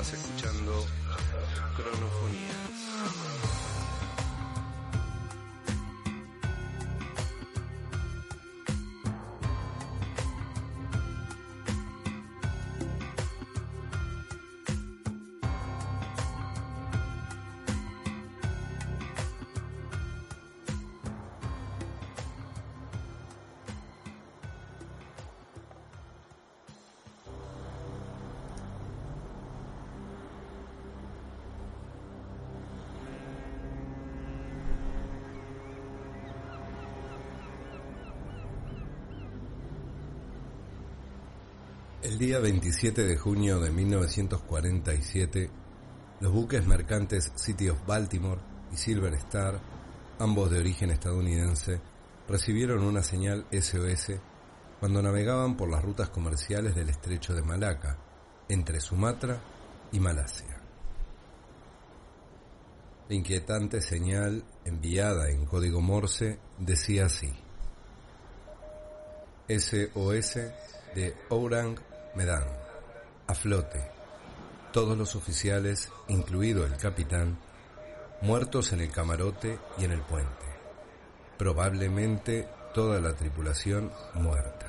Estás 0.00 0.14
escuchando 0.14 0.86
Cronofonías. 1.76 2.67
El 42.00 42.16
día 42.16 42.38
27 42.38 43.04
de 43.04 43.16
junio 43.16 43.58
de 43.58 43.72
1947, 43.72 45.50
los 46.20 46.32
buques 46.32 46.64
mercantes 46.64 47.32
City 47.34 47.70
of 47.70 47.84
Baltimore 47.88 48.40
y 48.72 48.76
Silver 48.76 49.12
Star, 49.14 49.60
ambos 50.20 50.48
de 50.48 50.60
origen 50.60 50.90
estadounidense, 50.90 51.80
recibieron 52.28 52.84
una 52.84 53.02
señal 53.02 53.46
SOS 53.50 54.12
cuando 54.78 55.02
navegaban 55.02 55.56
por 55.56 55.68
las 55.68 55.82
rutas 55.82 56.08
comerciales 56.10 56.76
del 56.76 56.88
estrecho 56.88 57.34
de 57.34 57.42
Malaca, 57.42 57.98
entre 58.48 58.80
Sumatra 58.80 59.40
y 59.90 59.98
Malasia. 59.98 60.62
La 63.08 63.14
inquietante 63.16 63.80
señal 63.80 64.44
enviada 64.64 65.30
en 65.30 65.46
código 65.46 65.80
Morse 65.80 66.38
decía 66.58 67.06
así: 67.06 67.32
SOS 69.48 70.38
de 70.94 71.16
Orang 71.28 71.87
Medan, 72.18 72.42
a 73.28 73.32
flote, 73.32 73.80
todos 74.72 74.98
los 74.98 75.14
oficiales, 75.14 75.88
incluido 76.08 76.66
el 76.66 76.76
capitán, 76.76 77.38
muertos 78.22 78.72
en 78.72 78.80
el 78.80 78.90
camarote 78.90 79.56
y 79.78 79.84
en 79.84 79.92
el 79.92 80.00
puente, 80.00 80.46
probablemente 81.38 82.48
toda 82.74 83.00
la 83.00 83.14
tripulación 83.14 83.92
muerta. 84.14 84.66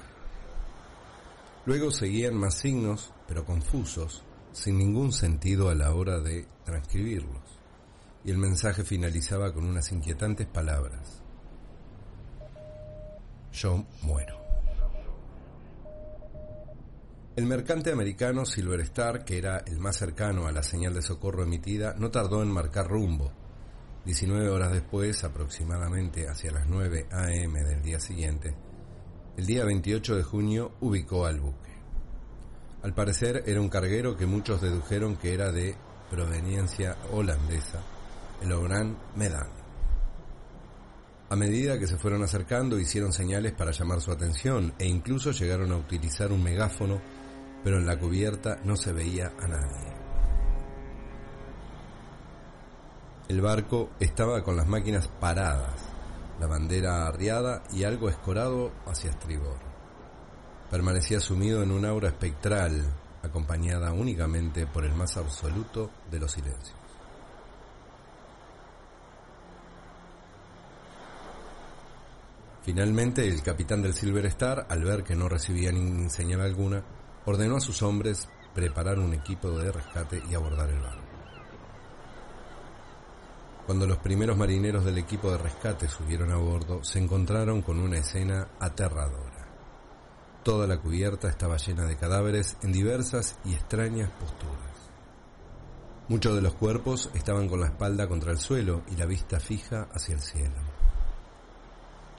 Luego 1.66 1.90
seguían 1.90 2.36
más 2.36 2.54
signos, 2.54 3.12
pero 3.28 3.46
confusos, 3.46 4.24
sin 4.52 4.78
ningún 4.78 5.12
sentido 5.12 5.72
a 5.72 5.74
la 5.74 5.96
hora 5.96 6.20
de 6.20 6.46
transcribirlos, 6.66 7.42
y 8.24 8.30
el 8.30 8.38
mensaje 8.38 8.84
finalizaba 8.84 9.52
con 9.56 9.66
unas 9.66 9.92
inquietantes 9.92 10.46
palabras. 10.46 11.24
Yo 13.52 13.88
muero. 14.04 14.39
El 17.40 17.46
mercante 17.46 17.90
americano 17.90 18.44
Silver 18.44 18.82
Star, 18.82 19.24
que 19.24 19.38
era 19.38 19.60
el 19.60 19.80
más 19.80 19.96
cercano 19.96 20.46
a 20.46 20.52
la 20.52 20.62
señal 20.62 20.94
de 20.94 21.02
socorro 21.02 21.44
emitida, 21.44 21.96
no 21.98 22.12
tardó 22.12 22.44
en 22.44 22.52
marcar 22.52 22.90
rumbo. 22.90 23.32
19 24.04 24.50
horas 24.50 24.74
después, 24.74 25.24
aproximadamente 25.24 26.28
hacia 26.28 26.52
las 26.52 26.68
9 26.68 27.08
a.m. 27.10 27.64
del 27.64 27.82
día 27.82 28.02
siguiente, 28.02 28.58
el 29.38 29.46
día 29.46 29.64
28 29.64 30.18
de 30.18 30.24
junio 30.24 30.74
ubicó 30.82 31.26
al 31.26 31.40
buque. 31.40 31.72
Al 32.84 32.94
parecer 32.94 33.44
era 33.46 33.62
un 33.62 33.70
carguero 33.70 34.18
que 34.18 34.26
muchos 34.26 34.60
dedujeron 34.60 35.16
que 35.16 35.34
era 35.34 35.54
de 35.54 35.78
proveniencia 36.12 36.98
holandesa, 37.14 37.82
el 38.42 38.52
Oran 38.52 38.98
Medan. 39.16 39.48
A 41.30 41.38
medida 41.38 41.80
que 41.80 41.88
se 41.88 41.98
fueron 41.98 42.22
acercando, 42.22 42.78
hicieron 42.78 43.14
señales 43.14 43.54
para 43.54 43.72
llamar 43.72 44.02
su 44.02 44.12
atención 44.12 44.74
e 44.78 44.88
incluso 44.88 45.32
llegaron 45.32 45.72
a 45.72 45.78
utilizar 45.78 46.34
un 46.34 46.44
megáfono 46.44 47.00
pero 47.64 47.78
en 47.78 47.86
la 47.86 47.98
cubierta 47.98 48.60
no 48.64 48.76
se 48.76 48.92
veía 48.92 49.32
a 49.40 49.48
nadie. 49.48 49.90
El 53.28 53.42
barco 53.42 53.92
estaba 54.00 54.44
con 54.44 54.58
las 54.58 54.68
máquinas 54.68 55.08
paradas, 55.08 55.76
la 56.40 56.48
bandera 56.48 57.06
arriada 57.06 57.64
y 57.72 57.84
algo 57.84 58.10
escorado 58.10 58.72
hacia 58.88 59.12
estribor. 59.12 59.58
Permanecía 60.72 61.20
sumido 61.20 61.62
en 61.62 61.72
un 61.72 61.86
aura 61.86 62.10
espectral, 62.10 62.86
acompañada 63.22 63.94
únicamente 63.94 64.66
por 64.66 64.86
el 64.86 64.96
más 64.96 65.18
absoluto 65.18 65.92
de 66.10 66.20
los 66.20 66.32
silencios. 66.32 66.76
Finalmente, 72.64 73.28
el 73.28 73.42
capitán 73.42 73.82
del 73.82 73.94
Silver 73.94 74.26
Star, 74.28 74.68
al 74.70 74.84
ver 74.84 75.04
que 75.04 75.16
no 75.16 75.30
recibía 75.30 75.72
ni 75.72 76.10
señal 76.10 76.42
alguna, 76.42 76.84
ordenó 77.30 77.58
a 77.58 77.62
sus 77.62 77.84
hombres 77.84 78.28
preparar 78.56 78.98
un 78.98 79.14
equipo 79.14 79.52
de 79.52 79.72
rescate 79.72 80.24
y 80.28 80.34
abordar 80.34 80.68
el 80.72 80.80
barco. 80.80 81.04
Cuando 83.68 83.86
los 83.86 84.00
primeros 84.00 84.36
marineros 84.36 84.84
del 84.84 84.98
equipo 84.98 85.30
de 85.30 85.38
rescate 85.38 85.88
subieron 85.88 86.32
a 86.32 86.38
bordo, 86.38 86.84
se 86.84 86.98
encontraron 86.98 87.62
con 87.62 87.80
una 87.80 88.00
escena 88.00 88.48
aterradora. 88.60 89.48
Toda 90.42 90.66
la 90.66 90.80
cubierta 90.80 91.30
estaba 91.30 91.58
llena 91.58 91.86
de 91.86 91.98
cadáveres 91.98 92.58
en 92.64 92.72
diversas 92.72 93.38
y 93.46 93.54
extrañas 93.54 94.10
posturas. 94.10 94.90
Muchos 96.08 96.34
de 96.34 96.42
los 96.42 96.56
cuerpos 96.56 97.12
estaban 97.14 97.48
con 97.48 97.60
la 97.60 97.68
espalda 97.68 98.08
contra 98.08 98.32
el 98.32 98.40
suelo 98.40 98.82
y 98.92 98.96
la 98.96 99.06
vista 99.06 99.40
fija 99.40 99.88
hacia 99.94 100.16
el 100.16 100.22
cielo. 100.22 100.56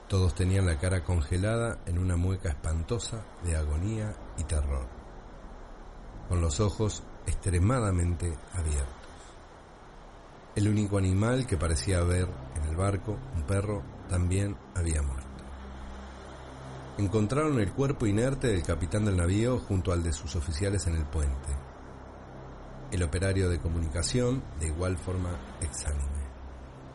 Todos 0.07 0.35
tenían 0.35 0.65
la 0.65 0.79
cara 0.79 1.03
congelada 1.03 1.79
en 1.85 1.99
una 1.99 2.15
mueca 2.15 2.47
espantosa 2.47 3.25
de 3.43 3.57
agonía 3.57 4.15
y 4.37 4.43
terror, 4.43 5.00
con 6.31 6.39
los 6.39 6.61
ojos 6.61 7.03
extremadamente 7.27 8.33
abiertos. 8.53 8.87
El 10.55 10.69
único 10.69 10.97
animal 10.97 11.45
que 11.45 11.57
parecía 11.57 11.97
haber 11.97 12.29
en 12.55 12.69
el 12.69 12.75
barco, 12.77 13.17
un 13.35 13.43
perro, 13.43 13.83
también 14.07 14.55
había 14.73 15.01
muerto. 15.01 15.27
Encontraron 16.99 17.59
el 17.59 17.73
cuerpo 17.73 18.05
inerte 18.05 18.47
del 18.47 18.63
capitán 18.63 19.03
del 19.03 19.17
navío 19.17 19.59
junto 19.59 19.91
al 19.91 20.03
de 20.03 20.13
sus 20.13 20.37
oficiales 20.37 20.87
en 20.87 20.95
el 20.95 21.03
puente. 21.03 21.49
El 22.93 23.03
operario 23.03 23.49
de 23.49 23.59
comunicación, 23.59 24.41
de 24.57 24.67
igual 24.67 24.97
forma, 24.97 25.37
exánime. 25.59 26.23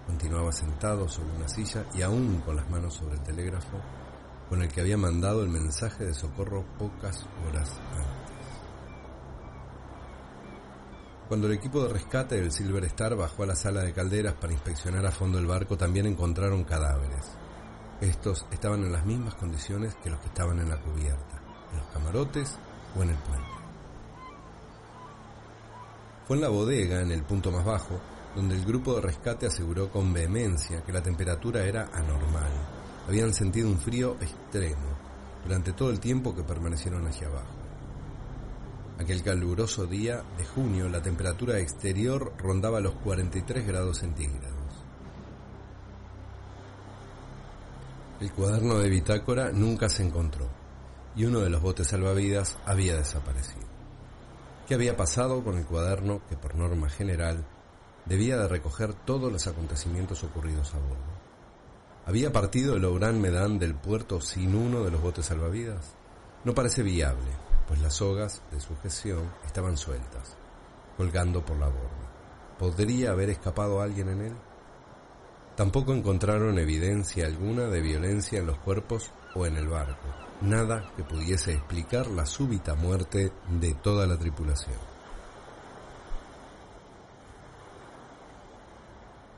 Continuaba 0.07 0.51
sentado 0.51 1.11
sobre 1.11 1.37
una 1.37 1.49
silla 1.49 1.85
y 1.93 2.01
aún 2.01 2.41
con 2.41 2.57
las 2.57 2.71
manos 2.71 2.95
sobre 2.95 3.17
el 3.17 3.23
telégrafo 3.23 3.83
con 4.49 4.63
el 4.63 4.73
que 4.73 4.81
había 4.81 4.97
mandado 4.97 5.43
el 5.43 5.51
mensaje 5.51 6.07
de 6.07 6.15
socorro 6.15 6.65
pocas 6.79 7.27
horas 7.47 7.79
antes. 7.93 8.26
Cuando 11.29 11.49
el 11.49 11.55
equipo 11.55 11.83
de 11.83 11.93
rescate 11.93 12.37
del 12.37 12.53
Silver 12.53 12.85
Star 12.85 13.17
bajó 13.17 13.43
a 13.43 13.47
la 13.47 13.57
sala 13.57 13.83
de 13.83 13.93
calderas 13.93 14.35
para 14.35 14.53
inspeccionar 14.53 15.05
a 15.05 15.11
fondo 15.11 15.39
el 15.39 15.47
barco, 15.47 15.77
también 15.77 16.07
encontraron 16.07 16.63
cadáveres. 16.63 17.25
Estos 18.01 18.47
estaban 18.53 18.85
en 18.85 18.93
las 18.93 19.05
mismas 19.05 19.35
condiciones 19.35 19.97
que 19.97 20.09
los 20.09 20.21
que 20.21 20.29
estaban 20.29 20.61
en 20.61 20.69
la 20.69 20.81
cubierta, 20.81 21.43
en 21.73 21.79
los 21.79 21.87
camarotes 21.89 22.57
o 22.97 23.03
en 23.03 23.11
el 23.11 23.17
puente. 23.17 23.51
Fue 26.29 26.37
en 26.37 26.43
la 26.43 26.49
bodega, 26.49 27.01
en 27.01 27.11
el 27.11 27.25
punto 27.25 27.51
más 27.51 27.65
bajo, 27.65 27.99
donde 28.37 28.55
el 28.55 28.65
grupo 28.65 28.95
de 28.95 29.01
rescate 29.01 29.47
aseguró 29.47 29.91
con 29.91 30.13
vehemencia 30.13 30.85
que 30.85 30.93
la 30.93 31.03
temperatura 31.03 31.65
era 31.65 31.89
anormal. 31.93 32.53
Habían 33.09 33.35
sentido 33.35 33.69
un 33.69 33.79
frío 33.79 34.17
extremo 34.21 34.97
durante 35.43 35.73
todo 35.73 35.91
el 35.91 35.99
tiempo 35.99 36.37
que 36.37 36.45
permanecieron 36.45 37.05
hacia 37.07 37.27
abajo. 37.27 37.66
Aquel 38.99 39.23
caluroso 39.23 39.87
día 39.87 40.23
de 40.39 40.45
junio 40.45 40.89
la 40.89 41.03
temperatura 41.03 41.59
exterior 41.59 42.33
rondaba 42.39 42.81
los 42.81 42.95
43 42.95 43.67
grados 43.67 43.99
centígrados. 43.99 44.57
El 48.21 48.33
cuaderno 48.33 48.79
de 48.79 48.89
bitácora 48.89 49.53
nunca 49.53 49.89
se 49.89 50.03
encontró. 50.03 50.49
y 51.15 51.25
uno 51.25 51.41
de 51.41 51.49
los 51.49 51.63
botes 51.63 51.89
salvavidas 51.89 52.59
había 52.67 52.95
desaparecido. 52.95 53.67
¿Qué 54.69 54.75
había 54.75 54.99
pasado 54.99 55.43
con 55.43 55.57
el 55.57 55.65
cuaderno 55.65 56.21
que 56.29 56.37
por 56.37 56.55
norma 56.57 56.91
general 56.91 57.47
debía 58.05 58.37
de 58.37 58.49
recoger 58.49 58.93
todos 58.93 59.33
los 59.33 59.47
acontecimientos 59.47 60.23
ocurridos 60.25 60.75
a 60.75 60.79
bordo? 60.79 61.17
¿Había 62.05 62.33
partido 62.33 62.77
el 62.77 62.85
Obrán 62.85 63.19
Medán 63.19 63.59
del 63.59 63.75
puerto 63.75 64.21
sin 64.21 64.55
uno 64.55 64.85
de 64.85 64.91
los 64.91 65.01
botes 65.01 65.25
salvavidas? 65.25 65.95
No 66.45 66.55
parece 66.55 66.83
viable, 66.83 67.31
pues 67.67 67.81
las 67.81 67.95
sogas 67.95 68.43
de 68.51 68.61
sujeción 68.61 69.33
estaban 69.45 69.77
sueltas, 69.77 70.37
colgando 70.97 71.45
por 71.45 71.59
la 71.59 71.67
borda. 71.67 72.57
¿Podría 72.59 73.11
haber 73.11 73.31
escapado 73.31 73.81
alguien 73.81 74.09
en 74.09 74.21
él? 74.23 74.33
Tampoco 75.57 75.93
encontraron 75.93 76.59
evidencia 76.59 77.27
alguna 77.27 77.65
de 77.69 77.81
violencia 77.81 78.39
en 78.39 78.47
los 78.47 78.59
cuerpos 78.59 79.11
o 79.35 79.47
en 79.47 79.57
el 79.57 79.69
barco, 79.69 80.07
nada 80.43 80.93
que 80.97 81.03
pudiese 81.03 81.53
explicar 81.53 82.07
la 82.09 82.27
súbita 82.27 82.75
muerte 82.75 83.33
de 83.49 83.75
toda 83.75 84.07
la 84.07 84.19
tripulación. 84.19 84.77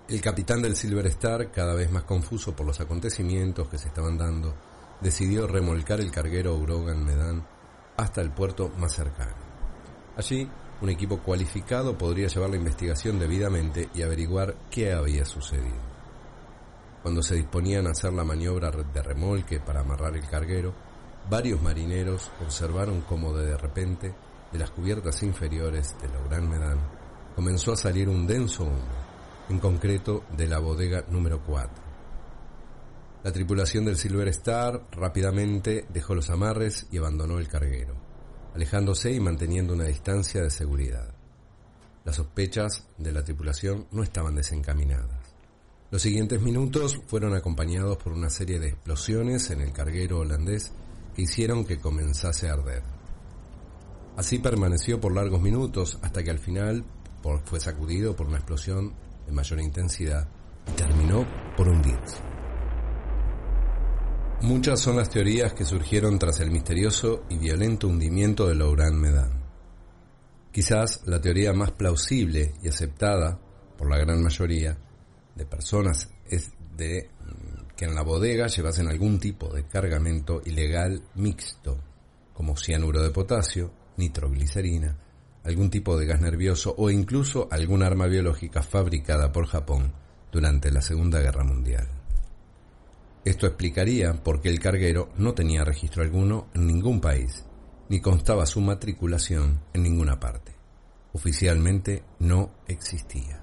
El 0.09 0.21
capitán 0.23 0.63
del 0.63 0.75
Silver 0.75 1.07
Star, 1.09 1.51
cada 1.53 1.75
vez 1.75 1.91
más 1.91 2.05
confuso 2.05 2.57
por 2.57 2.67
los 2.67 2.81
acontecimientos 2.81 3.69
que 3.69 3.79
se 3.79 3.89
estaban 3.89 4.17
dando, 4.17 4.55
decidió 5.01 5.47
remolcar 5.47 6.01
el 6.01 6.11
carguero 6.11 6.59
Brogan 6.59 7.05
Medan 7.05 7.47
hasta 7.99 8.23
el 8.23 8.31
puerto 8.31 8.71
más 8.79 8.95
cercano. 8.95 9.33
Allí, 10.17 10.49
un 10.81 10.89
equipo 10.89 11.19
cualificado 11.19 11.99
podría 11.99 12.29
llevar 12.29 12.51
la 12.51 12.57
investigación 12.57 13.19
debidamente 13.19 13.89
y 13.93 14.03
averiguar 14.03 14.55
qué 14.71 14.93
había 14.93 15.25
sucedido. 15.25 15.77
Cuando 17.03 17.23
se 17.23 17.35
disponían 17.35 17.87
a 17.87 17.91
hacer 17.91 18.13
la 18.13 18.25
maniobra 18.25 18.71
de 18.71 19.03
remolque 19.03 19.59
para 19.59 19.81
amarrar 19.81 20.17
el 20.17 20.27
carguero, 20.29 20.73
varios 21.29 21.61
marineros 21.61 22.31
observaron 22.41 23.03
cómo 23.03 23.33
de 23.37 23.57
repente, 23.57 24.15
de 24.53 24.59
las 24.59 24.71
cubiertas 24.71 25.21
inferiores 25.25 25.97
de 26.01 26.09
la 26.09 26.21
Gran 26.29 26.49
Medan, 26.49 26.79
comenzó 27.35 27.73
a 27.73 27.77
salir 27.77 28.09
un 28.09 28.27
denso 28.27 28.63
humo, 28.65 29.09
en 29.49 29.59
concreto 29.59 30.23
de 30.37 30.47
la 30.47 30.61
bodega 30.61 31.05
número 31.09 31.41
4. 31.45 31.88
La 33.25 33.33
tripulación 33.33 33.85
del 33.85 33.97
Silver 33.97 34.29
Star 34.29 34.87
rápidamente 34.93 35.87
dejó 35.93 36.15
los 36.15 36.31
amarres 36.31 36.87
y 36.93 36.99
abandonó 36.99 37.39
el 37.39 37.49
carguero, 37.49 37.97
alejándose 38.55 39.13
y 39.13 39.19
manteniendo 39.19 39.75
una 39.75 39.85
distancia 39.85 40.43
de 40.43 40.51
seguridad. 40.51 41.13
Las 42.05 42.17
sospechas 42.17 42.87
de 42.97 43.13
la 43.13 43.25
tripulación 43.25 43.89
no 43.91 44.05
estaban 44.05 44.37
desencaminadas. 44.37 45.35
Los 45.91 46.03
siguientes 46.03 46.41
minutos 46.41 47.01
fueron 47.07 47.35
acompañados 47.35 47.97
por 47.97 48.13
una 48.13 48.31
serie 48.31 48.61
de 48.61 48.69
explosiones 48.69 49.51
en 49.51 49.63
el 49.63 49.73
carguero 49.73 50.21
holandés 50.21 50.73
que 51.17 51.23
hicieron 51.23 51.65
que 51.65 51.81
comenzase 51.81 52.49
a 52.49 52.53
arder. 52.53 52.83
Así 54.17 54.39
permaneció 54.39 55.01
por 55.01 55.15
largos 55.15 55.41
minutos 55.41 55.99
hasta 56.03 56.23
que 56.23 56.31
al 56.31 56.39
final 56.39 56.85
fue 57.45 57.59
sacudido 57.59 58.15
por 58.15 58.29
una 58.29 58.37
explosión 58.37 58.95
de 59.27 59.33
mayor 59.33 59.61
intensidad 59.61 60.29
y 60.69 60.73
terminó 60.73 61.27
por 61.57 61.69
hundirse. 61.69 62.38
Muchas 64.43 64.79
son 64.79 64.97
las 64.97 65.11
teorías 65.11 65.53
que 65.53 65.65
surgieron 65.65 66.17
tras 66.17 66.39
el 66.39 66.53
misterioso 66.53 67.25
y 67.29 67.39
violento 67.39 67.89
hundimiento 67.89 68.47
del 68.47 68.63
Oran 68.63 68.97
Medan. 68.97 69.33
Quizás 70.53 71.03
la 71.07 71.21
teoría 71.21 71.53
más 71.53 71.73
plausible 71.73 72.55
y 72.63 72.69
aceptada 72.69 73.41
por 73.77 73.91
la 73.91 73.99
gran 73.99 74.23
mayoría 74.23 74.79
de 75.35 75.45
personas 75.45 76.11
es 76.25 76.53
de 76.77 77.11
mm, 77.21 77.75
que 77.77 77.87
en 77.87 77.97
la 77.97 78.03
bodega 78.03 78.47
llevasen 78.47 78.87
algún 78.87 79.19
tipo 79.19 79.53
de 79.53 79.67
cargamento 79.67 80.41
ilegal 80.45 81.03
mixto, 81.17 81.83
como 82.33 82.57
cianuro 82.57 83.03
de 83.03 83.11
potasio, 83.11 83.73
nitroglicerina, 83.97 84.97
algún 85.43 85.69
tipo 85.69 85.99
de 85.99 86.07
gas 86.07 86.21
nervioso 86.21 86.77
o 86.79 86.91
incluso 86.91 87.49
algún 87.51 87.83
arma 87.83 88.07
biológica 88.07 88.63
fabricada 88.63 89.33
por 89.33 89.47
Japón 89.47 89.93
durante 90.31 90.71
la 90.71 90.81
Segunda 90.81 91.21
Guerra 91.21 91.43
Mundial. 91.43 91.98
Esto 93.25 93.47
explicaría 93.47 94.13
por 94.15 94.41
qué 94.41 94.49
el 94.49 94.61
carguero 94.61 95.11
no 95.17 95.35
tenía 95.35 95.65
registro 95.65 96.03
alguno 96.03 96.49
en 96.55 96.67
ningún 96.67 97.01
país, 97.01 97.45
ni 97.89 98.01
constaba 98.01 98.47
su 98.47 98.61
matriculación 98.61 99.61
en 99.75 99.83
ninguna 99.83 100.19
parte. 100.19 100.53
Oficialmente 101.13 102.05
no 102.21 102.51
existía. 102.67 103.43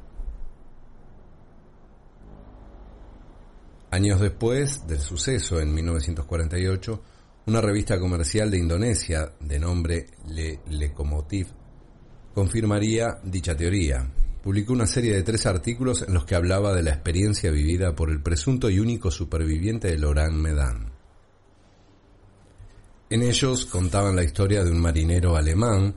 Años 3.91 4.19
después 4.19 4.87
del 4.87 4.99
suceso, 4.99 5.59
en 5.59 5.73
1948, 5.73 7.01
una 7.47 7.61
revista 7.61 7.99
comercial 7.99 8.49
de 8.49 8.57
Indonesia 8.57 9.31
de 9.39 9.59
nombre 9.59 10.07
Le 10.27 10.59
Lecomotive 10.67 11.49
confirmaría 12.33 13.17
dicha 13.23 13.55
teoría. 13.55 14.05
Publicó 14.45 14.73
una 14.73 14.85
serie 14.85 15.15
de 15.15 15.23
tres 15.23 15.47
artículos 15.47 16.03
en 16.03 16.13
los 16.13 16.25
que 16.25 16.35
hablaba 16.35 16.71
de 16.75 16.83
la 16.83 16.91
experiencia 16.91 17.49
vivida 17.49 17.95
por 17.95 18.11
el 18.11 18.21
presunto 18.21 18.69
y 18.69 18.77
único 18.77 19.09
superviviente 19.09 19.87
del 19.87 20.05
Oran 20.05 20.39
Medan. 20.39 20.91
En 23.09 23.23
ellos 23.23 23.65
contaban 23.65 24.15
la 24.15 24.23
historia 24.23 24.63
de 24.63 24.69
un 24.69 24.79
marinero 24.79 25.35
alemán 25.35 25.95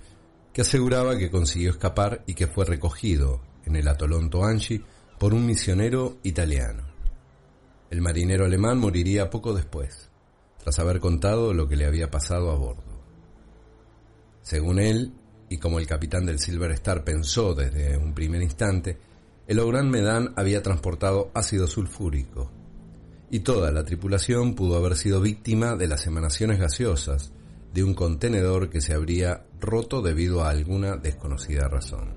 que 0.51 0.63
aseguraba 0.63 1.19
que 1.19 1.31
consiguió 1.31 1.73
escapar 1.73 2.25
y 2.27 2.33
que 2.33 2.47
fue 2.47 2.65
recogido 2.65 3.43
en 3.67 3.77
el 3.77 3.87
atolón 3.87 4.31
Toanchi 4.31 4.83
por 5.19 5.35
un 5.35 5.45
misionero 5.45 6.17
italiano. 6.23 6.85
El 7.91 8.01
marinero 8.01 8.47
alemán 8.47 8.79
moriría 8.79 9.29
poco 9.29 9.53
después, 9.53 10.09
tras 10.57 10.79
haber 10.79 11.01
contado 11.01 11.53
lo 11.53 11.69
que 11.69 11.77
le 11.77 11.85
había 11.85 12.11
pasado 12.11 12.51
a 12.51 12.57
bordo. 12.57 13.03
Según 14.41 14.79
él, 14.79 15.13
y 15.49 15.59
como 15.59 15.79
el 15.79 15.87
capitán 15.87 16.27
del 16.27 16.39
Silver 16.39 16.71
Star 16.73 17.05
pensó 17.05 17.55
desde 17.55 17.97
un 17.97 18.15
primer 18.15 18.43
instante, 18.43 18.99
el 19.47 19.61
Oran 19.61 19.91
Medan 19.91 20.35
había 20.37 20.63
transportado 20.63 21.31
ácido 21.35 21.67
sulfúrico, 21.67 22.51
y 23.31 23.41
toda 23.41 23.71
la 23.73 23.85
tripulación 23.85 24.55
pudo 24.55 24.77
haber 24.77 24.97
sido 24.97 25.21
víctima 25.21 25.77
de 25.77 25.89
las 25.89 26.07
emanaciones 26.07 26.59
gaseosas 26.59 27.33
de 27.73 27.85
un 27.85 27.95
contenedor 27.95 28.71
que 28.71 28.81
se 28.81 28.95
habría 28.95 29.45
roto 29.61 30.03
debido 30.03 30.43
a 30.43 30.51
alguna 30.51 30.97
desconocida 30.97 31.69
razón. 31.69 32.15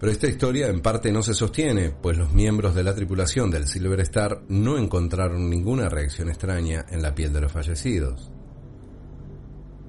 Pero 0.00 0.12
esta 0.12 0.26
historia 0.26 0.68
en 0.68 0.80
parte 0.80 1.12
no 1.12 1.22
se 1.22 1.32
sostiene, 1.32 1.90
pues 1.90 2.18
los 2.18 2.32
miembros 2.32 2.74
de 2.74 2.82
la 2.82 2.94
tripulación 2.94 3.50
del 3.50 3.66
Silver 3.66 4.00
Star 4.00 4.42
no 4.48 4.76
encontraron 4.76 5.48
ninguna 5.48 5.88
reacción 5.88 6.28
extraña 6.28 6.84
en 6.90 7.00
la 7.00 7.14
piel 7.14 7.32
de 7.32 7.40
los 7.40 7.52
fallecidos, 7.52 8.30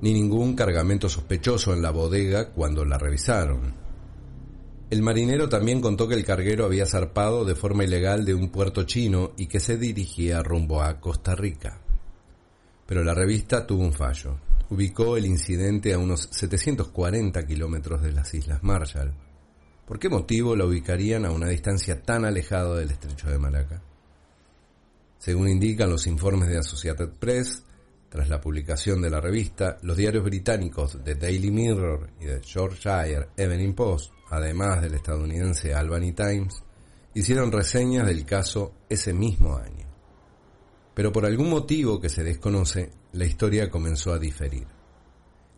ni 0.01 0.13
ningún 0.13 0.55
cargamento 0.55 1.09
sospechoso 1.09 1.73
en 1.73 1.81
la 1.81 1.91
bodega 1.91 2.49
cuando 2.49 2.85
la 2.85 2.97
revisaron. 2.97 3.73
El 4.89 5.01
marinero 5.01 5.49
también 5.49 5.81
contó 5.81 6.07
que 6.07 6.15
el 6.15 6.25
carguero 6.25 6.65
había 6.65 6.85
zarpado 6.85 7.43
de 7.43 7.55
forma 7.55 7.83
ilegal 7.83 8.23
de 8.23 8.33
un 8.33 8.49
puerto 8.49 8.83
chino 8.83 9.31
y 9.37 9.47
que 9.47 9.59
se 9.59 9.77
dirigía 9.77 10.43
rumbo 10.43 10.81
a 10.81 10.99
Costa 10.99 11.35
Rica. 11.35 11.79
Pero 12.85 13.03
la 13.03 13.13
revista 13.13 13.65
tuvo 13.65 13.83
un 13.83 13.93
fallo. 13.93 14.37
Ubicó 14.69 15.17
el 15.17 15.25
incidente 15.25 15.93
a 15.93 15.97
unos 15.97 16.27
740 16.31 17.45
kilómetros 17.47 18.01
de 18.01 18.11
las 18.11 18.33
Islas 18.33 18.63
Marshall, 18.63 19.13
¿Por 19.85 19.99
qué 19.99 20.09
motivo 20.09 20.55
la 20.55 20.65
ubicarían 20.65 21.25
a 21.25 21.31
una 21.31 21.47
distancia 21.47 22.01
tan 22.01 22.25
alejada 22.25 22.75
del 22.75 22.89
estrecho 22.89 23.29
de 23.29 23.37
Malaca? 23.37 23.83
Según 25.19 25.47
indican 25.47 25.91
los 25.91 26.07
informes 26.07 26.49
de 26.49 26.57
Associated 26.57 27.09
Press, 27.19 27.63
tras 28.09 28.29
la 28.29 28.39
publicación 28.39 29.01
de 29.01 29.09
la 29.09 29.19
revista, 29.19 29.77
los 29.81 29.97
diarios 29.97 30.23
británicos 30.23 30.97
The 31.03 31.15
Daily 31.15 31.51
Mirror 31.51 32.11
y 32.19 32.25
The 32.25 32.41
Yorkshire 32.41 33.29
Evening 33.35 33.73
Post, 33.73 34.13
además 34.29 34.81
del 34.81 34.93
estadounidense 34.93 35.73
Albany 35.73 36.13
Times, 36.13 36.63
hicieron 37.13 37.51
reseñas 37.51 38.07
del 38.07 38.25
caso 38.25 38.73
ese 38.89 39.13
mismo 39.13 39.57
año. 39.57 39.87
Pero 40.93 41.11
por 41.11 41.25
algún 41.25 41.49
motivo 41.49 41.99
que 41.99 42.09
se 42.09 42.23
desconoce, 42.23 42.91
la 43.13 43.25
historia 43.25 43.69
comenzó 43.69 44.13
a 44.13 44.19
diferir. 44.19 44.67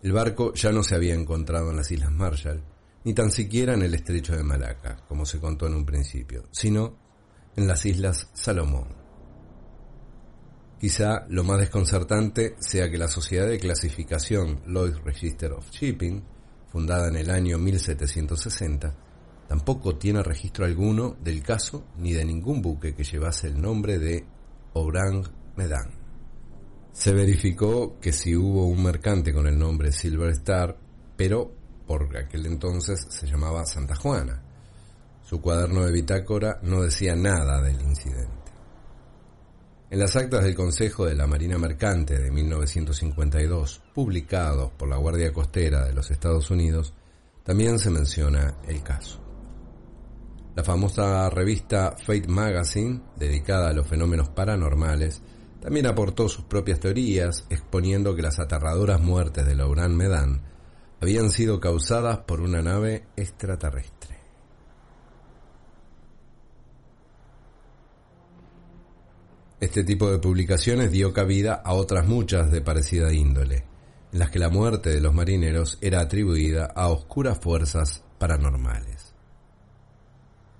El 0.01 0.13
barco 0.13 0.53
ya 0.53 0.71
no 0.71 0.83
se 0.83 0.95
había 0.95 1.13
encontrado 1.13 1.69
en 1.71 1.77
las 1.77 1.91
Islas 1.91 2.11
Marshall, 2.11 2.63
ni 3.03 3.13
tan 3.13 3.31
siquiera 3.31 3.73
en 3.73 3.83
el 3.83 3.93
estrecho 3.93 4.35
de 4.35 4.43
Malaca, 4.43 4.97
como 5.07 5.25
se 5.25 5.39
contó 5.39 5.67
en 5.67 5.75
un 5.75 5.85
principio, 5.85 6.43
sino 6.51 6.97
en 7.55 7.67
las 7.67 7.85
Islas 7.85 8.29
Salomón. 8.33 8.96
Quizá 10.79 11.25
lo 11.29 11.43
más 11.43 11.59
desconcertante 11.59 12.55
sea 12.59 12.89
que 12.89 12.99
la 12.99 13.07
sociedad 13.07 13.47
de 13.47 13.57
clasificación 13.57 14.61
Lloyd's 14.67 15.03
Register 15.03 15.53
of 15.53 15.71
Shipping, 15.71 16.23
fundada 16.71 17.07
en 17.07 17.15
el 17.15 17.31
año 17.31 17.57
1760, 17.57 18.95
tampoco 19.47 19.95
tiene 19.95 20.21
registro 20.21 20.65
alguno 20.65 21.17
del 21.23 21.41
caso 21.41 21.85
ni 21.97 22.13
de 22.13 22.25
ningún 22.25 22.61
buque 22.61 22.93
que 22.93 23.03
llevase 23.03 23.47
el 23.47 23.59
nombre 23.59 23.97
de 23.97 24.25
Orang 24.73 25.23
Medan. 25.55 25.89
Se 26.91 27.11
verificó 27.11 27.99
que 27.99 28.11
si 28.11 28.35
hubo 28.35 28.67
un 28.67 28.83
mercante 28.83 29.33
con 29.33 29.47
el 29.47 29.57
nombre 29.57 29.91
Silver 29.91 30.29
Star, 30.31 30.77
pero 31.15 31.51
por 31.87 32.15
aquel 32.17 32.45
entonces 32.45 33.07
se 33.09 33.25
llamaba 33.25 33.65
Santa 33.65 33.95
Juana. 33.95 34.43
Su 35.23 35.41
cuaderno 35.41 35.85
de 35.85 35.91
bitácora 35.91 36.59
no 36.61 36.83
decía 36.83 37.15
nada 37.15 37.61
del 37.61 37.81
incidente. 37.81 38.36
En 39.89 39.99
las 39.99 40.17
actas 40.17 40.43
del 40.43 40.53
Consejo 40.53 41.05
de 41.05 41.15
la 41.15 41.27
Marina 41.27 41.57
Mercante 41.57 42.19
de 42.19 42.29
1952, 42.29 43.81
publicados 43.93 44.69
por 44.71 44.89
la 44.89 44.97
Guardia 44.97 45.31
Costera 45.31 45.85
de 45.85 45.93
los 45.93 46.11
Estados 46.11 46.51
Unidos, 46.51 46.93
también 47.43 47.79
se 47.79 47.89
menciona 47.89 48.55
el 48.67 48.83
caso. 48.83 49.21
La 50.57 50.63
famosa 50.65 51.29
revista 51.29 51.95
Fate 51.97 52.27
Magazine, 52.27 52.99
dedicada 53.15 53.69
a 53.69 53.73
los 53.73 53.87
fenómenos 53.87 54.27
paranormales, 54.27 55.21
también 55.61 55.87
aportó 55.87 56.27
sus 56.27 56.43
propias 56.43 56.81
teorías, 56.81 57.45
exponiendo 57.49 58.13
que 58.13 58.23
las 58.23 58.39
aterradoras 58.39 58.99
muertes 58.99 59.45
de 59.45 59.55
Laurent 59.55 59.95
Medan 59.95 60.41
habían 60.99 61.31
sido 61.31 61.61
causadas 61.61 62.17
por 62.19 62.41
una 62.41 62.61
nave 62.61 63.05
extraterrestre. 63.15 63.96
Este 69.59 69.83
tipo 69.83 70.11
de 70.11 70.19
publicaciones 70.19 70.91
dio 70.91 71.13
cabida 71.13 71.55
a 71.55 71.73
otras 71.73 72.07
muchas 72.07 72.51
de 72.51 72.61
parecida 72.61 73.11
índole, 73.11 73.63
en 74.11 74.19
las 74.19 74.29
que 74.29 74.37
la 74.37 74.49
muerte 74.49 74.91
de 74.91 75.01
los 75.01 75.15
marineros 75.15 75.79
era 75.81 76.01
atribuida 76.01 76.65
a 76.65 76.89
oscuras 76.89 77.39
fuerzas 77.39 78.03
paranormales. 78.19 79.15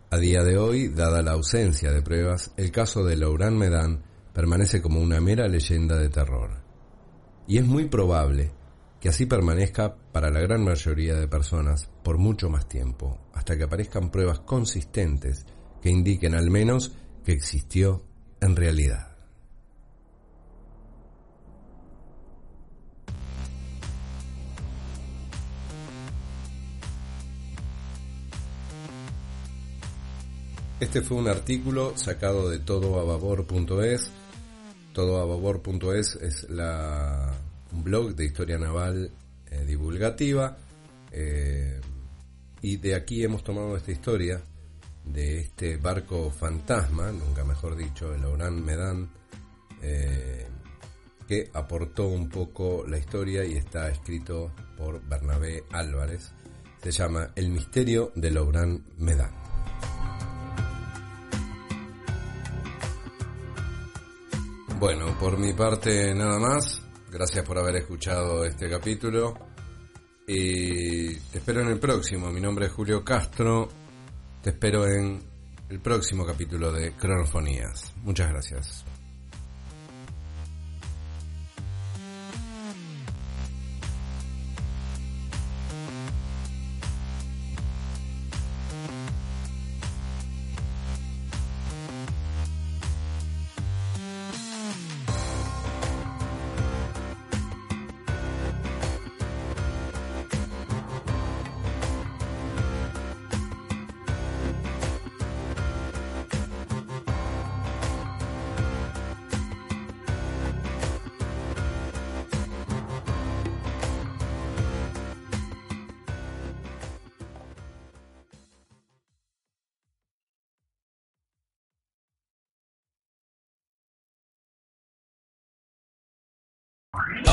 A 0.10 0.18
día 0.18 0.44
de 0.44 0.58
hoy, 0.58 0.88
dada 0.88 1.22
la 1.22 1.34
ausencia 1.34 1.92
de 1.92 2.01
pruebas, 2.01 2.54
el 2.58 2.72
caso 2.72 3.04
de 3.04 3.18
Laurent 3.18 3.56
Medan 3.56 4.01
permanece 4.34 4.82
como 4.82 5.00
una 5.00 5.22
mera 5.22 5.48
leyenda 5.48 5.96
de 5.98 6.10
terror. 6.10 6.63
Y 7.48 7.60
es 7.60 7.66
muy 7.68 7.86
probable 7.86 8.51
que 9.00 9.10
así 9.10 9.27
permanezca 9.27 9.96
para 10.12 10.32
la 10.32 10.39
gran 10.39 10.63
mayoría 10.63 11.13
de 11.13 11.27
personas 11.27 11.88
por 12.04 12.18
mucho 12.18 12.50
más 12.50 12.68
tiempo, 12.68 13.20
hasta 13.34 13.56
que 13.58 13.66
aparezcan 13.66 14.10
pruebas 14.10 14.39
consistentes 14.39 15.46
que 15.84 15.92
indiquen 15.92 16.34
al 16.34 16.50
menos 16.50 16.94
que 17.24 17.34
existió 17.34 18.04
en 18.41 18.56
realidad. 18.56 19.08
Este 30.79 31.01
fue 31.01 31.17
un 31.17 31.27
artículo 31.27 31.98
sacado 31.98 32.50
de 32.50 32.60
todoababor.es. 32.60 34.12
Todoababor.es 34.94 36.15
es 36.17 36.50
la, 36.51 37.34
un 37.72 37.84
blog 37.84 38.15
de 38.15 38.25
historia 38.25 38.60
naval 38.60 39.10
eh, 39.50 39.65
divulgativa. 39.65 40.56
Eh, 41.12 41.82
y 42.62 42.77
de 42.77 42.94
aquí 42.94 43.24
hemos 43.24 43.44
tomado 43.44 43.75
esta 43.75 43.91
historia 43.91 44.39
de 45.13 45.39
este 45.39 45.77
barco 45.77 46.29
fantasma, 46.31 47.11
nunca 47.11 47.43
mejor 47.43 47.75
dicho, 47.75 48.13
el 48.13 48.25
Oran 48.25 48.63
Medan, 48.63 49.09
eh, 49.81 50.47
que 51.27 51.49
aportó 51.53 52.07
un 52.07 52.29
poco 52.29 52.85
la 52.87 52.97
historia 52.97 53.43
y 53.45 53.53
está 53.53 53.89
escrito 53.89 54.51
por 54.77 55.01
Bernabé 55.03 55.63
Álvarez. 55.71 56.31
Se 56.81 56.91
llama 56.91 57.31
El 57.35 57.49
misterio 57.49 58.11
del 58.15 58.37
Oran 58.37 58.83
Medan. 58.97 59.31
Bueno, 64.79 65.17
por 65.19 65.39
mi 65.39 65.53
parte 65.53 66.13
nada 66.13 66.37
más. 66.39 66.81
Gracias 67.11 67.43
por 67.43 67.57
haber 67.57 67.77
escuchado 67.77 68.45
este 68.45 68.69
capítulo. 68.69 69.33
Y 70.27 71.15
te 71.15 71.39
espero 71.39 71.61
en 71.61 71.69
el 71.69 71.79
próximo. 71.79 72.29
Mi 72.31 72.39
nombre 72.39 72.67
es 72.67 72.71
Julio 72.71 73.03
Castro. 73.03 73.87
Te 74.48 74.51
espero 74.51 74.88
en 74.88 75.22
el 75.68 75.80
próximo 75.82 76.25
capítulo 76.25 76.72
de 76.72 76.94
Cronofonías. 76.94 77.94
Muchas 78.06 78.30
gracias. 78.30 78.86